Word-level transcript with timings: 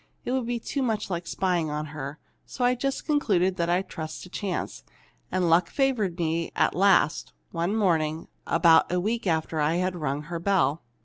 It 0.25 0.31
would 0.31 0.47
be 0.47 0.59
too 0.59 0.81
much 0.81 1.11
like 1.11 1.27
spying 1.27 1.69
on 1.69 1.87
her. 1.93 2.17
So 2.47 2.65
I 2.65 2.73
just 2.73 3.05
concluded 3.05 3.61
I'd 3.61 3.87
trust 3.87 4.23
to 4.23 4.29
chance. 4.31 4.83
And 5.31 5.47
luck 5.47 5.69
favored 5.69 6.17
me 6.17 6.51
at 6.55 6.73
last, 6.73 7.33
one 7.51 7.75
morning, 7.75 8.27
about 8.47 8.91
a 8.91 8.99
week 8.99 9.27
after 9.27 9.61
I'd 9.61 9.95
rung 9.95 10.23
her 10.23 10.39
bell. 10.39 10.81